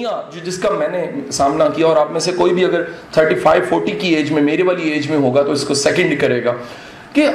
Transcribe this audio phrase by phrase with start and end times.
[0.00, 2.82] دنیا جو جس کا میں نے سامنا کیا اور آپ میں سے کوئی بھی اگر
[3.10, 6.20] تھرٹی فائیو فورٹی کی ایج میں میرے والی ایج میں ہوگا تو اس کو سیکنڈ
[6.20, 6.52] کرے گا
[7.12, 7.26] کہ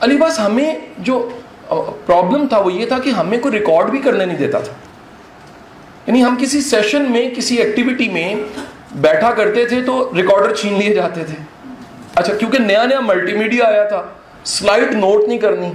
[0.00, 1.28] علی باس ہمیں جو
[2.06, 4.72] پرابلم تھا وہ یہ تھا کہ ہمیں کوئی ریکارڈ بھی کرنے نہیں دیتا تھا۔
[6.06, 8.34] یعنی ہم کسی سیشن میں، کسی ایکٹیویٹی میں
[8.94, 11.44] بیٹھا کرتے تھے تو ریکارڈر چھین لیے جاتے تھے۔
[12.14, 14.02] اچھا کیونکہ نیا نیا ملٹی میڈیا آیا تھا۔
[14.44, 15.72] سلائڈ نوٹ نہیں کرنی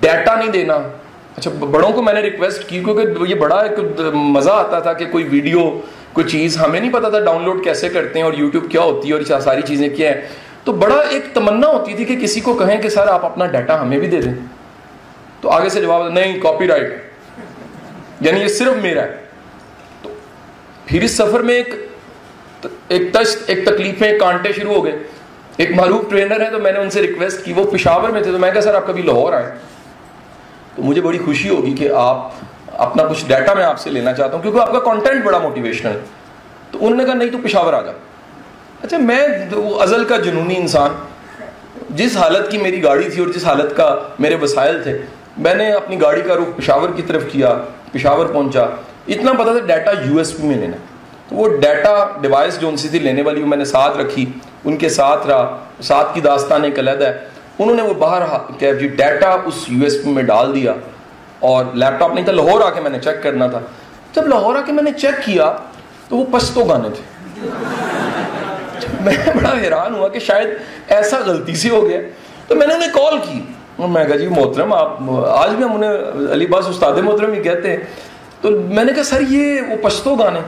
[0.00, 0.78] ڈیٹا نہیں دینا۔
[1.38, 5.04] اچھا بڑوں کو میں نے ریکویسٹ کی کیونکہ یہ بڑا ایک مزہ آتا تھا کہ
[5.06, 5.80] کوئی ویڈیو
[6.12, 9.08] کوئی چیز ہمیں نہیں پتا تھا ڈاؤن لوڈ کیسے کرتے ہیں اور یوٹیوب کیا ہوتی
[9.08, 10.20] ہے اور ساری چیزیں کیا ہیں۔
[10.64, 13.80] تو بڑا ایک تمنا ہوتی تھی کہ کسی کو کہیں کہ سر آپ اپنا ڈیٹا
[13.80, 14.32] ہمیں بھی دے دیں۔
[15.40, 17.02] تو آگے سے جواب نہیں کاپی رائٹ
[18.20, 19.16] یعنی یہ صرف میرا ہے۔
[20.02, 20.08] تو
[20.86, 21.74] پھر اس سفر میں ایک
[22.88, 24.98] ایک تشت، ایک تکلیفیں کانٹے شروع ہو گئے۔
[25.56, 28.32] ایک معروف ٹرینر ہے تو میں نے ان سے ریکویسٹ کی، وہ پشاور میں تھے
[28.32, 29.52] تو میں کہا، سر، آپ کبھی لاہور آئے۔
[30.78, 32.30] تو مجھے بڑی خوشی ہوگی کہ آپ
[32.72, 35.90] اپنا کچھ ڈیٹا میں آپ سے لینا چاہتا ہوں، کیونکہ آپ کا کانٹینٹ بڑا موٹیویشنل
[35.90, 36.00] ہے۔
[36.70, 37.92] تو انہوں نے کہا، نہیں، تو پشاور آ جا۔
[38.82, 39.18] اچھا میں
[39.52, 40.90] وہ ازل کا جنونی انسان،
[41.90, 44.98] جس حالت کی میری گاڑی تھی اور جس حالت کا میرے وسائل تھے،
[45.36, 47.54] میں نے اپنی گاڑی کا رخ پشاور کی طرف کیا،
[47.92, 48.62] پشاور پہنچا۔
[49.08, 50.76] اتنا پتا تھا ڈیٹا یو ایس پی میں لینا
[51.28, 54.26] تو وہ ڈیٹا ڈیوائس جو ان سی تھی لینے والی، وہ میں نے ساتھ رکھی۔
[54.64, 58.22] ان کے ساتھ رہا، ساتھ کی داستان ایک علیحدہ ہے۔ انہوں نے وہ باہر
[58.58, 60.74] کیا جی ڈیٹا اس یو ایس پی میں ڈال دیا
[61.38, 63.60] اور لیپ ٹاپ نہیں تھا، لاہور آ کے میں نے چیک کرنا تھا۔
[64.12, 65.56] جب لاہور آ کے میں نے چیک کیا
[66.08, 67.02] تو وہ پشتو گانے تھے۔
[69.00, 70.48] میں بڑا حیران ہوا کہ شاید
[70.88, 72.00] ایسا غلطی سے ہو گیا۔
[72.46, 73.40] تو میں نے انہیں کال کی۔
[73.78, 75.92] میں کہا جی محترم، آپ آج بھی ہم انہیں
[76.32, 77.76] علی باس استاد محترم ہی کہتے ہیں۔
[78.40, 80.40] تو میں نے کہا، سر، یہ وہ پشتو گانے۔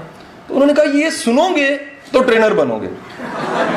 [0.46, 1.76] تو انہوں نے کہا، یہ سنو گے
[2.12, 2.88] تو ٹرینر بنو گے۔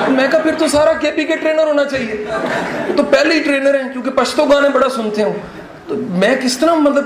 [0.08, 2.26] میں کہا پھر تو سارا کے پی کے ٹرینر ہونا چاہیے۔
[2.98, 5.34] تو پہلے ہی ٹرینر ہیں، کیونکہ پشتو گانے بڑا سنتے ہوں۔
[5.88, 7.06] تو میں کس طرح مطلب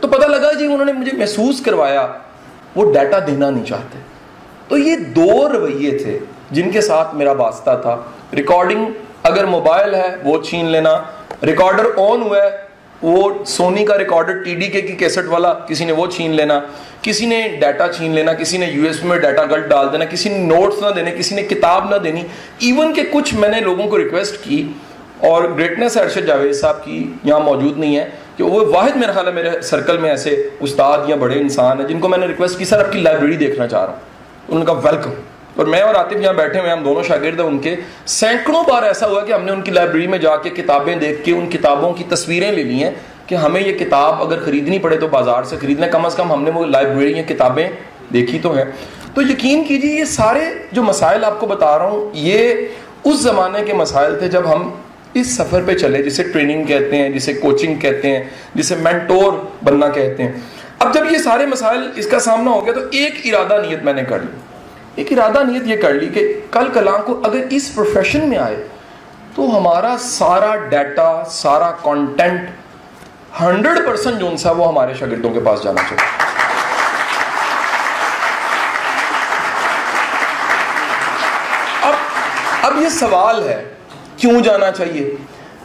[0.00, 2.06] تو پتہ لگا جی انہوں نے مجھے محسوس کروایا،
[2.76, 3.98] وہ ڈیٹا دینا نہیں چاہتے۔
[4.68, 6.18] تو یہ دو رویے تھے
[6.50, 8.02] جن کے ساتھ میرا واسطہ تھا۔
[8.36, 8.86] ریکارڈنگ
[9.22, 11.02] اگر موبائل ہے، وہ چھین لینا۔
[11.42, 12.71] ریکارڈر آن ہوا ہے
[13.02, 16.60] وہ سونی کا ریکارڈر ٹی ڈی کے کی کیسٹ والا کسی نے وہ چھین لینا،
[17.02, 20.28] کسی نے ڈیٹا چھین لینا، کسی نے یو ایس میں ڈیٹا گلٹ ڈال دینا، کسی
[20.28, 22.20] نے نوٹس نہ دینے، کسی نے کتاب نہ دینی۔
[22.58, 24.68] ایون کہ کچھ میں نے لوگوں کو ریکویسٹ کی
[25.18, 29.26] اور گریٹنس ارشد جاوید صاحب کی یہاں موجود نہیں ہے کہ وہ واحد میرا خیال
[29.26, 32.58] ہے میرے سرکل میں ایسے استاد یا بڑے انسان ہیں جن کو میں نے ریکویسٹ
[32.58, 34.00] کی، سر، آپ کی لائبریری دیکھنا چاہ رہا ہوں۔
[34.48, 35.10] ان کا ویلکم
[35.56, 37.76] اور میں اور عاطف یہاں بیٹھے ہوئے ہم دونوں شاگرد ہیں ان کے۔
[38.06, 41.24] سینکڑوں بار ایسا ہوا کہ ہم نے ان کی لائبریری میں جا کے کتابیں دیکھ
[41.24, 42.90] کے، ان کتابوں کی تصویریں لے لی ہیں
[43.26, 46.42] کہ ہمیں یہ کتاب اگر خریدنی پڑے تو بازار سے خریدنا۔ کم از کم ہم
[46.42, 47.68] نے وہ لائبریری یا کتابیں
[48.12, 48.64] دیکھی تو ہیں۔
[49.14, 50.40] تو یقین کیجیے، یہ سارے
[50.72, 52.54] جو مسائل آپ کو بتا رہا ہوں، یہ
[53.04, 54.70] اس زمانے کے مسائل تھے جب ہم
[55.14, 58.24] اس سفر پہ چلے، جسے ٹریننگ کہتے ہیں، جسے کوچنگ کہتے ہیں،
[58.54, 59.32] جسے مینٹور
[59.64, 60.32] بننا کہتے ہیں۔
[60.78, 63.92] اب جب یہ سارے مسائل اس کا سامنا ہو گیا تو ایک ارادہ نیت میں
[63.92, 64.51] نے کر لی۔
[64.96, 68.56] ایک ارادہ نیت یہ کر لی کہ کل کلاں کو اگر اس پروفیشن میں آئے
[69.34, 72.50] تو ہمارا سارا ڈیٹا سارا کانٹینٹ
[73.40, 76.10] ہنڈریڈ پرسینٹ جو سا وہ ہمارے شاگردوں کے پاس جانا چاہیے۔
[81.82, 81.94] اب
[82.62, 83.62] اب یہ سوال ہے،
[84.16, 85.14] کیوں جانا چاہیے؟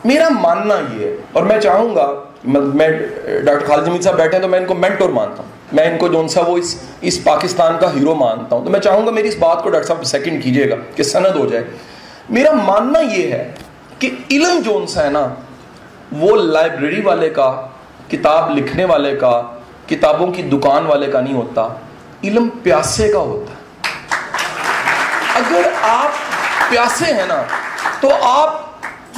[0.05, 2.07] میرا ماننا یہ ہے اور میں چاہوں گا،
[2.45, 2.89] میں
[3.45, 5.97] ڈاکٹر خالد جمید صاحب بیٹھے ہیں تو میں ان کو مینٹور مانتا ہوں۔ میں ان
[5.97, 9.11] کو جو سا وہ اس اس پاکستان کا ہیرو مانتا ہوں۔ تو میں چاہوں گا
[9.11, 11.63] میری اس بات کو ڈاکٹر صاحب سیکنڈ کیجیے گا کہ سند ہو جائے۔
[12.29, 13.51] میرا ماننا یہ ہے
[13.99, 15.27] کہ علم جو سا ہے نا،
[16.11, 17.67] وہ لائبریری والے کا،
[18.11, 19.41] کتاب لکھنے والے کا،
[19.87, 21.67] کتابوں کی دکان والے کا نہیں ہوتا۔
[22.23, 23.57] علم پیاسے کا ہوتا۔ ہے
[25.35, 26.09] اگر آپ
[26.69, 27.41] پیاسے ہیں نا،
[27.99, 28.66] تو آپ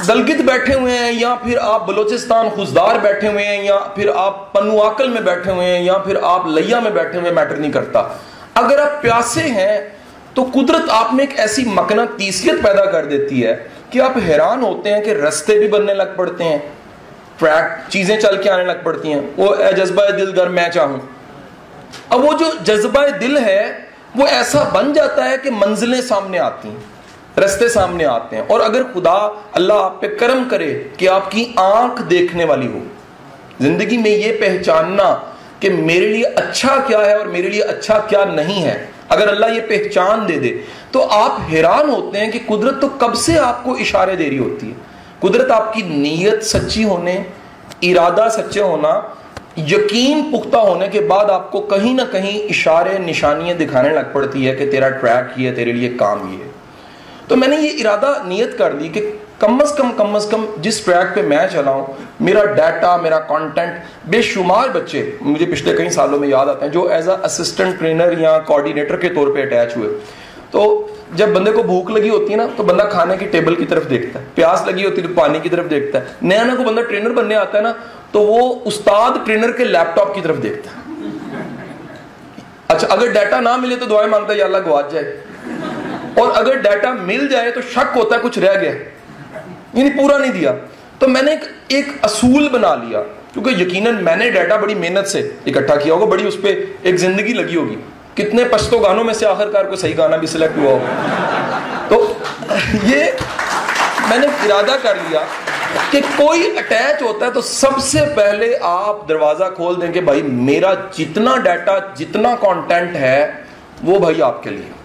[0.08, 4.52] دلگت بیٹھے ہوئے ہیں، یا پھر آپ بلوچستان خوزدار بیٹھے ہوئے ہیں، یا پھر آپ
[4.52, 8.08] پنواکل میں بیٹھے ہوئے ہیں، یا پھر آپ لیا میں بیٹھے ہوئے میٹر نہیں کرتا۔
[8.54, 9.88] اگر آپ پیاسے ہیں،
[10.34, 13.56] تو قدرت آپ میں ایک ایسی مکنا تیسیت پیدا کر دیتی ہے
[13.90, 16.58] کہ آپ حیران ہوتے ہیں کہ رستے بھی بننے لگ پڑتے ہیں
[17.36, 20.98] ٹریک چیزیں چل کے آنے لگ پڑتی ہیں۔ وہ اے جذبہ دل گر، میں چاہوں۔
[22.08, 23.78] اب وہ جو جذبہ دل ہے،
[24.14, 26.99] وہ ایسا بن جاتا ہے کہ منزلیں سامنے آتی ہیں۔
[27.38, 29.16] رستے سامنے آتے ہیں اور اگر خدا
[29.52, 32.78] اللہ آپ پہ کرم کرے کہ آپ کی آنکھ دیکھنے والی ہو،
[33.60, 35.14] زندگی میں یہ پہچاننا
[35.60, 38.76] کہ میرے لیے اچھا کیا ہے اور میرے لیے اچھا کیا نہیں ہے،
[39.08, 40.56] اگر اللہ یہ پہچان دے دے
[40.90, 44.38] تو آپ حیران ہوتے ہیں کہ قدرت تو کب سے آپ کو اشارے دے رہی
[44.38, 44.74] ہوتی ہے۔
[45.20, 47.22] قدرت آپ کی نیت سچی ہونے،
[47.82, 49.00] ارادہ سچے ہونا،
[49.56, 54.48] یقین پختہ ہونے کے بعد آپ کو کہیں نہ کہیں اشارے، نشانیاں دکھانے لگ پڑتی
[54.48, 56.49] ہے کہ تیرا ٹریک یہ ہے، تیرے لیے کام یہ ہے۔
[57.30, 59.00] تو میں نے یہ ارادہ نیت کر دی کہ
[59.38, 61.84] کم از کم کم از کم جس ٹریک پہ میں چلاؤں،
[62.20, 66.72] میرا ڈیٹا میرا کانٹینٹ بے شمار بچے مجھے پچھلے کئی سالوں میں یاد آتے ہیں،
[66.72, 69.88] جو ایز اے اسسٹنٹ ٹرینر یا کوآڈینیٹر کے طور پہ اٹیچ ہوئے۔
[70.50, 70.64] تو
[71.14, 73.88] جب بندے کو بھوک لگی ہوتی ہے نا، تو بندہ کھانے کی ٹیبل کی طرف
[73.90, 76.64] دیکھتا ہے، پیاس لگی ہوتی ہے تو پانی کی طرف دیکھتا ہے۔ نیا نیا کو
[76.64, 77.72] بندہ ٹرینر بننے آتا ہے نا،
[78.10, 80.78] تو وہ استاد ٹرینر کے لیپ ٹاپ کی طرف دیکھتا ہے۔
[82.68, 85.20] اچھا اگر ڈیٹا نہ ملے تو دعائیں مانگتا ہے، یا اللہ گواچ جائے۔
[86.20, 88.72] اور اگر ڈیٹا مل جائے تو شک ہوتا ہے کچھ رہ گیا
[89.72, 90.54] یعنی پورا نہیں دیا۔
[90.98, 93.02] تو میں نے ایک ایک اصول بنا لیا۔
[93.32, 96.96] کیونکہ یقیناً میں نے ڈیٹا بڑی محنت سے اکٹھا کیا ہوگا، بڑی اس پہ ایک
[96.96, 97.76] زندگی لگی ہوگی۔
[98.14, 101.58] کتنے پشتو گانوں میں سے آخر کار کو صحیح گانا بھی سلیکٹ ہوا ہوگا
[101.88, 102.12] تو
[102.82, 103.04] یہ
[104.08, 105.20] میں نے ارادہ کر لیا
[105.90, 110.22] کہ کوئی اٹیچ ہوتا ہے تو سب سے پہلے آپ دروازہ کھول دیں کہ بھائی
[110.22, 113.30] میرا جتنا ڈیٹا جتنا کانٹینٹ ہے،
[113.82, 114.79] وہ بھائی آپ کے لیے۔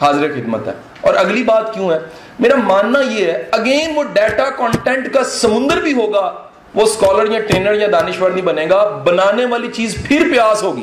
[0.00, 1.98] حاضر خدمت ہے۔ اور اگلی بات کیوں ہے؟
[2.38, 6.34] میرا ماننا یہ ہے اگین وہ ڈیٹا کانٹینٹ کا سمندر بھی ہوگا،
[6.74, 10.82] وہ اسکالر یا ٹرینر یا دانشور نہیں بنے گا، بنانے والی چیز پھر پیاس ہوگی۔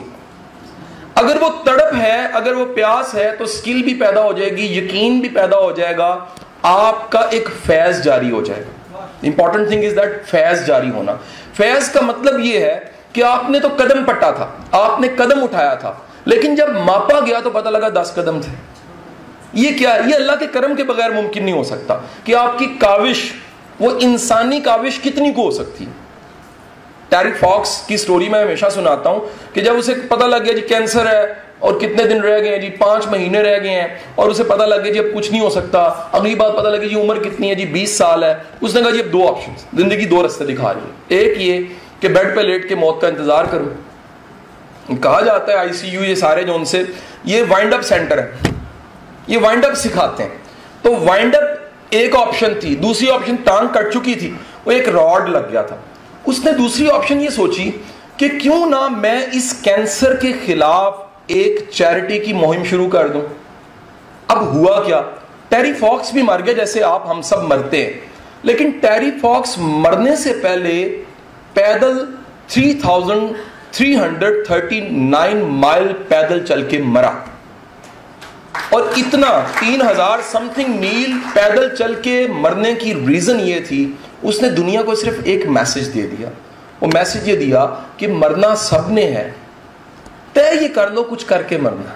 [1.15, 4.77] اگر وہ تڑپ ہے، اگر وہ پیاس ہے، تو سکل بھی پیدا ہو جائے گی،
[4.77, 6.25] یقین بھی پیدا ہو جائے گا،
[6.61, 11.13] آپ کا ایک فیض جاری ہو جائے گا۔ امپورٹنٹ تھنگ از دیٹ فیض جاری ہونا۔
[11.53, 12.79] فیض کا مطلب یہ ہے
[13.13, 15.93] کہ آپ نے تو قدم پٹا تھا، آپ نے قدم اٹھایا تھا،
[16.25, 18.74] لیکن جب ماپا گیا تو پتہ لگا دس قدم تھے۔
[19.55, 22.65] یہ کیا یہ اللہ کے کرم کے بغیر ممکن نہیں ہو سکتا کہ آپ کی
[22.79, 23.31] کاوش،
[23.79, 25.85] وہ انسانی کاوش کتنی کو ہو سکتی
[27.09, 29.19] ٹیرک فاکس کی سٹوری میں ہمیشہ سناتا ہوں
[29.53, 31.21] کہ جب اسے پتہ لگ گیا جی کینسر ہے
[31.59, 34.63] اور کتنے دن رہ گئے ہیں جی پانچ مہینے رہ گئے ہیں اور اسے پتہ
[34.63, 35.81] لگ گیا جی اب کچھ نہیں ہو سکتا،
[36.11, 38.89] اگلی بات پتہ لگی جی عمر کتنی ہے جی بیس سال ہے، اس نے کہا
[38.89, 41.59] جی اب دو آپشن زندگی دو رستے دکھا رہی ہے ایک یہ
[41.99, 46.03] کہ بیڈ پہ لیٹ کے موت کا انتظار کروں کہا جاتا ہے آئی سی یو
[46.03, 46.83] یہ سارے جو ان سے،
[47.23, 48.53] یہ وائنڈ اپ سینٹر ہے۔
[49.27, 50.29] یہ وائنڈ اپ سکھاتے ہیں۔
[50.81, 51.43] تو وائنڈ اپ
[51.89, 54.33] ایک آپشن تھی، دوسری آپشن ٹانگ کٹ چکی تھی،
[54.65, 55.75] وہ ایک راڈ لگ گیا تھا۔
[56.25, 57.71] اس نے دوسری آپشن یہ سوچی
[58.17, 63.21] کہ کیوں نہ میں اس کینسر کے خلاف ایک چیریٹی کی مہم شروع کر دوں۔
[64.27, 65.01] اب ہوا کیا؟
[65.49, 67.93] ٹیری فاکس بھی مر گیا جیسے آپ ہم سب مرتے ہیں۔
[68.43, 71.03] لیکن ٹیری فاکس مرنے سے پہلے
[71.53, 72.05] پیدل
[72.47, 77.11] 3339 مائل پیدل چل کے مرا۔
[78.69, 83.91] اور اتنا تین ہزار سم تھنگ میل پیدل چل کے مرنے کی ریزن یہ تھی،
[84.21, 86.29] اس نے دنیا کو صرف ایک میسج دے دیا۔
[86.81, 87.65] وہ میسج یہ دیا
[87.97, 89.31] کہ مرنا سب نے ہے۔
[90.33, 91.93] طے یہ کر لو، کچھ کر کے مرنا۔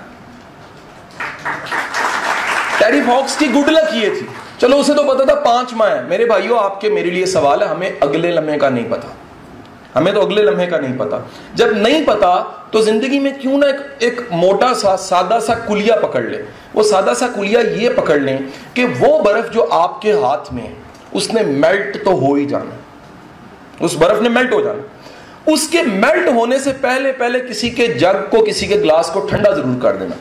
[2.77, 4.27] ٹیری فاکس کی گڈ لک یہ تھی۔
[4.61, 7.61] چلو، اسے تو پتا تھا، پانچ ماہ ہے میرے بھائیوں آپ کے میرے لیے سوال
[7.61, 9.07] ہے، ہمیں اگلے لمحے کا نہیں پتا۔
[9.95, 11.18] ہمیں تو اگلے لمحے کا نہیں پتا۔
[11.53, 15.95] جب نہیں پتا تو زندگی میں کیوں نہ ایک ایک موٹا سا، سادہ سا کلیا
[15.95, 16.44] پکڑ لے۔
[16.74, 18.38] وہ سادہ سا کلیا یہ پکڑ لیں
[18.74, 20.68] کہ وہ برف جو آپ کے ہاتھ میں
[21.12, 22.75] اس نے میلٹ تو ہو ہی جانا۔
[23.80, 24.81] اس برف نے میلٹ ہو جانا۔
[25.45, 29.19] اس کے میلٹ ہونے سے پہلے پہلے کسی کے جگ کو، کسی کے گلاس کو
[29.19, 30.15] ٹھنڈا ضرور کر دینا۔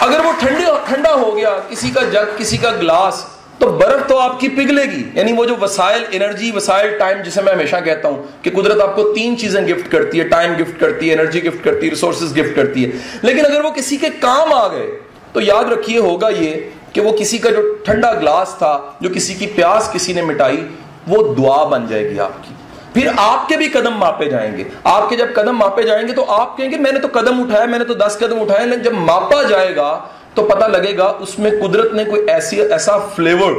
[0.00, 3.24] اگر وہ ٹھنڈے ٹھنڈا ہو گیا، کسی کا جگ، کسی کا گلاس
[3.58, 7.42] تو برف تو آپ کی پگھلے گی۔ یعنی وہ جو وسائل انرجی وسائل ٹائم جسے
[7.42, 10.80] میں ہمیشہ کہتا ہوں کہ قدرت آپ کو تین چیزیں گفٹ کرتی ہے ٹائم گفٹ
[10.80, 12.90] کرتی ہے انرجی گفٹ کرتی ہے ریسورسز گفٹ کرتی ہے۔
[13.22, 14.98] لیکن اگر وہ کسی کے کام آ گئے،
[15.32, 16.54] تو یاد رکھیے ہوگا یہ
[16.92, 20.68] کہ وہ کسی کا جو ٹھنڈا گلاس تھا، جو کسی کی پیاس کسی نے مٹائی،
[21.08, 22.54] وہ دعا بن جائے گی آپ کی۔
[22.92, 26.12] پھر آپ کے بھی قدم ماپے جائیں گے۔ آپ کے جب قدم ماپے جائیں گے،
[26.12, 28.66] تو آپ کہیں گے، میں نے تو قدم اٹھایا، میں نے تو دس قدم اٹھائے،
[28.66, 30.04] لیکن جب ماپا جائے گا
[30.36, 33.52] تو پتہ لگے گا اس میں قدرت نے کوئی ایسی ایسا فلیور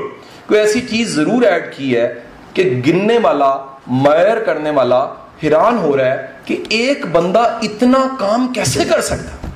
[0.48, 2.14] کوئی ایسی چیز ضرور ایڈ کی ہے
[2.54, 3.56] کہ گننے والا
[3.88, 5.04] میئر کرنے والا
[5.44, 9.48] حیران ہو رہا ہے کہ ایک بندہ اتنا کام کیسے کر سکتا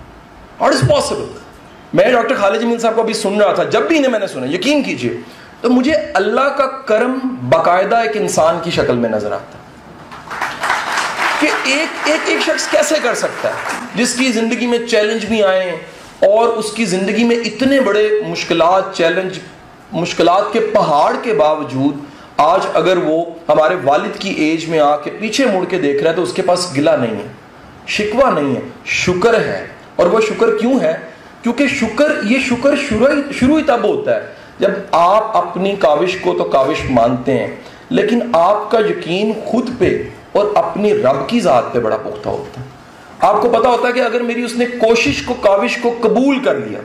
[0.57, 1.25] اور از پاسبل
[1.93, 4.27] میں ڈاکٹر خالد جمیل صاحب کو ابھی سن رہا تھا، جب بھی انہیں میں نے
[4.27, 5.17] سنا، یقین کیجیے۔
[5.61, 7.17] تو مجھے اللہ کا کرم
[7.49, 9.57] باقاعدہ ایک انسان کی شکل میں نظر آتا
[11.39, 15.43] کہ ایک ایک ایک شخص کیسے کر سکتا ہے؟ جس کی زندگی میں چیلنج بھی
[15.43, 15.77] آئے
[16.21, 19.39] اور اس کی زندگی میں اتنے بڑے مشکلات، چیلنج،
[19.91, 21.97] مشکلات کے پہاڑ کے باوجود
[22.37, 26.11] آج اگر وہ ہمارے والد کی ایج میں آ کے پیچھے مڑ کے دیکھ رہا
[26.11, 27.27] ہے تو اس کے پاس گلا نہیں ہے
[27.87, 30.93] شکوا نہیں ہے، شکر ہے۔ اور وہ شکر کیوں ہے؟
[31.43, 32.75] کیونکہ شکر، یہ شکر
[33.31, 34.21] شروع ہی تب ہوتا ہے
[34.59, 37.55] جب آپ اپنی کاوش کو تو کاوش مانتے ہیں،
[37.89, 42.61] لیکن آپ کا یقین خود پہ اور اپنی رب کی ذات پہ بڑا پختہ ہوتا
[42.61, 42.80] ہے۔
[43.21, 46.39] آپ کو پتا ہوتا ہے کہ اگر میری اس نے کوشش کو، کاوش کو قبول
[46.43, 46.79] کر لیا،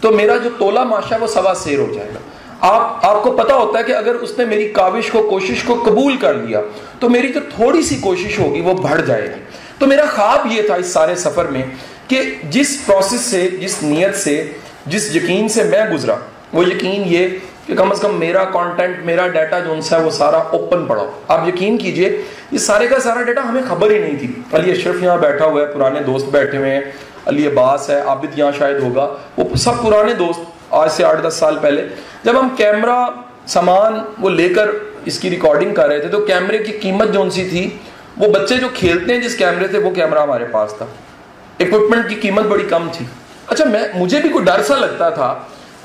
[0.00, 2.18] تو میرا جو تولا ماشا وہ سوا سیر ہو جائے گا۔
[2.60, 5.82] آپ آپ کو پتا ہوتا ہے کہ اگر اس نے میری کاوش کو، کوشش کو
[5.86, 6.60] قبول کر لیا،
[7.00, 9.40] تو میری جو تھوڑی سی کوشش ہوگی وہ بڑھ جائے گی۔
[9.78, 11.62] تو میرا خواب یہ تھا اس سارے سفر میں
[12.08, 14.52] کہ جس پروسیس سے، جس نیت سے،
[14.86, 16.14] جس یقین سے میں گزرا،
[16.52, 17.28] وہ یقین یہ
[17.66, 20.86] کہ کم از کم میرا کانٹینٹ میرا ڈیٹا جو ان سے ہے وہ سارا اوپن
[20.86, 24.70] پڑا آپ یقین کیجیے یہ سارے کا سارا ڈیٹا ہمیں خبر ہی نہیں تھی۔ علی
[24.70, 26.80] اشرف یہاں بیٹھا ہوا ہے، پرانے دوست بیٹھے ہوئے ہیں۔
[27.26, 30.40] علی عباس ہے، عابد یہاں شاید ہوگا۔ وہ سب پرانے دوست،
[30.70, 31.88] آج سے آٹھ دس سال پہلے۔
[32.24, 33.06] جب ہم کیمرہ
[33.46, 34.70] سامان وہ لے کر
[35.04, 37.70] اس کی ریکارڈنگ کر رہے تھے، تو کیمرے کی قیمت جو ان سی تھی،
[38.16, 40.86] وہ بچے جو کھیلتے ہیں جس کیمرے تھے وہ کیمرہ ہمارے پاس تھا۔
[41.60, 43.06] اکوپمنٹ کی قیمت بڑی کم تھی۔
[43.46, 45.38] اچھا میں، مجھے بھی کوئی ڈر سا لگتا تھا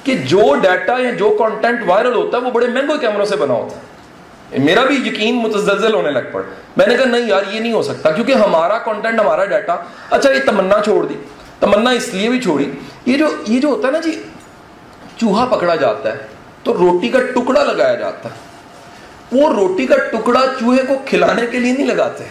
[0.04, 3.54] کہ جو ڈیٹا یا جو کانٹینٹ وائرل ہوتا ہے، وہ بڑے مہنگے کیمروں سے بنا
[3.54, 3.93] ہوتا ہے۔
[4.58, 6.44] میرا بھی یقین متزلزل ہونے لگ پڑ
[6.78, 9.76] میں نے کہا، نہیں یار، یہ نہیں ہو سکتا، کیونکہ ہمارا کانٹینٹ ہمارا ڈیٹا
[10.10, 11.14] اچھا یہ تمنا چھوڑ دی۔
[11.60, 12.72] تمنا اس لیے بھی چھوڑی۔
[13.06, 14.24] یہ جو یہ جو ہوتا ہے نا جی
[15.18, 16.18] چوہا پکڑا جاتا ہے،
[16.64, 18.36] تو روٹی کا ٹکڑا لگایا جاتا ہے۔
[19.32, 22.24] وہ روٹی کا ٹکڑا چوہے کو کھلانے کے لیے نہیں لگاتے،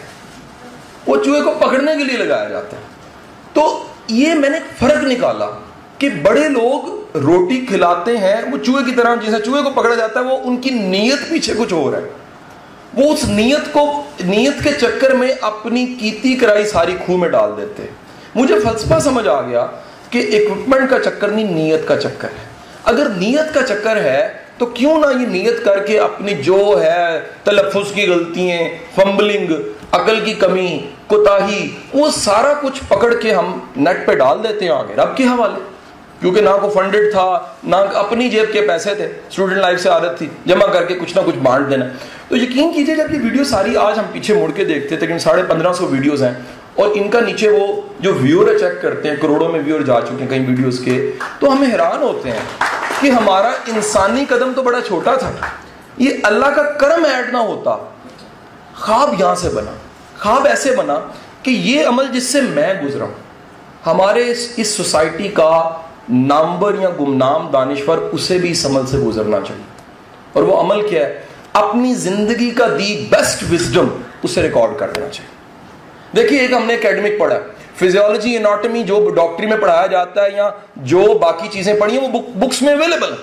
[1.07, 2.83] وہ چوہے کو پکڑنے کے لیے لگایا جاتا ہے۔
[3.53, 5.47] تو یہ میں نے فرق نکالا۔
[6.03, 10.21] کہ بڑے لوگ روٹی کھلاتے ہیں، وہ چوہے کی طرح، جیسے چوہے کو پکڑا جاتا
[10.21, 12.09] ہے، وہ ان کی نیت پیچھے کچھ ہو رہا ہے۔
[12.95, 17.51] وہ اس نیت کو، نیت کے چکر میں اپنی کیتی کرائی ساری کھو میں ڈال
[17.57, 17.83] دیتے۔
[18.35, 19.67] مجھے فلسفہ سمجھ آ گیا
[20.11, 22.45] کہ اکوپمنٹ کا چکر نہیں، نیت کا چکر ہے۔
[22.85, 27.21] اگر نیت کا چکر ہے، تو کیوں نہ یہ نیت کر کے اپنی جو ہے،
[27.45, 28.59] تلفظ کی غلطیاں
[28.95, 29.53] فمبلنگ
[29.93, 34.73] عقل کی کمی، کوتاہی، وہ سارا کچھ پکڑ کے ہم نیٹ پہ ڈال دیتے ہیں
[34.73, 35.72] آگے، رب کے حوالے۔
[36.23, 37.27] کیونکہ نہ کو فنڈڈ تھا،
[37.65, 41.17] نہ اپنی جیب کے پیسے تھے اسٹوڈنٹ لائف سے عادت تھی، جمع کر کے کچھ
[41.17, 41.85] نہ کچھ بانٹ دینا۔
[42.29, 45.43] تو یقین کیجیے جب یہ ویڈیو ساری آج ہم پیچھے مڑ کے دیکھتے، تقریباً ساڑھے
[45.49, 46.33] پندرہ سو ویڈیوز ہیں،
[46.75, 50.21] اور ان کا نیچے وہ جو ویور چیک کرتے ہیں، کروڑوں میں ویور جا چکے
[50.21, 52.41] ہیں کئی ویڈیوز کے، تو ہمیں حیران ہوتے ہیں
[53.01, 55.33] کہ ہمارا انسانی قدم تو بڑا چھوٹا تھا۔
[55.97, 57.77] یہ اللہ کا کرم ایڈ نہ ہوتا۔
[58.77, 59.73] خواب یہاں سے بنا۔
[60.19, 60.99] خواب ایسے بنا
[61.43, 63.21] کہ یہ عمل جس سے میں گزرا ہوں۔
[63.87, 65.51] ہمارے اس سوسائٹی کا
[66.09, 69.63] نامبر یا گمنام دانشور اسے بھی اس عمل سے گزرنا چاہیے۔
[70.33, 73.89] اور وہ عمل کیا ہے؟ اپنی زندگی کا دی بیسٹ وزڈم
[74.23, 75.33] اسے ریکارڈ کر دینا چاہیے۔
[76.17, 77.39] دیکھیے، ایک ہم نے اکیڈمک پڑھا
[77.77, 82.21] فزیولوجی اناٹمی جو ڈاکٹری میں پڑھایا جاتا ہے یا جو باقی چیزیں پڑھی ہیں، وہ
[82.35, 83.15] بکس میں اویلیبل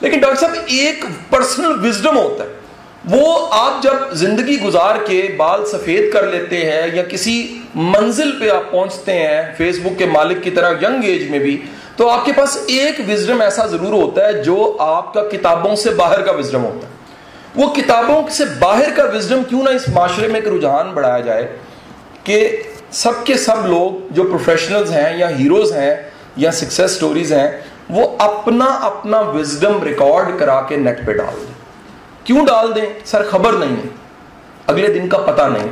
[0.00, 2.48] لیکن ڈاکٹر صاحب، ایک پرسنل وزڈم ہوتا ہے۔
[3.10, 8.50] وہ آپ جب زندگی گزار کے بال سفید کر لیتے ہیں یا کسی منزل پہ
[8.50, 11.62] آپ پہنچتے ہیں فیس بک کے مالک کی طرح ینگ ایج میں بھی
[12.02, 15.90] تو آپ کے پاس ایک وزڈم ایسا ضرور ہوتا ہے جو آپ کا کتابوں سے
[15.90, 16.92] باہر کا وزڈم ہوتا ہے۔
[17.54, 21.56] وہ کتابوں سے باہر کا وزڈم کیوں نہ اس معاشرے میں ایک رجحان بڑھایا جائے
[22.24, 25.94] کہ سب کے سب لوگ جو پروفیشنلز ہیں یا ہیروز ہیں
[26.36, 27.50] یا سکسیس سٹوریز ہیں،
[27.90, 31.54] وہ اپنا اپنا وزڈم ریکارڈ کرا کے نیٹ پہ ڈال دیں۔
[32.24, 33.88] کیوں ڈال دیں؟ سر خبر نہیں ہے۔
[34.66, 35.68] اگلے دن کا پتہ نہیں۔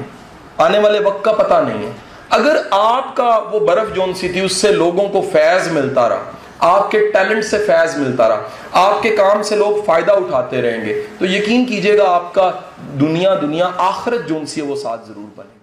[0.58, 4.40] آنے والے وقت کا پتہ نہیں ہے۔ اگر آپ کا وہ برف جون سی تھی،
[4.40, 9.02] اس سے لوگوں کو فیض ملتا رہا، آپ کے ٹیلنٹ سے فیض ملتا رہا، آپ
[9.02, 12.50] کے کام سے لوگ فائدہ اٹھاتے رہیں گے، تو یقین کیجیے گا آپ کا
[13.00, 15.58] دنیا دنیا آخرت جون سی ہے، وہ ساتھ ضرور بنے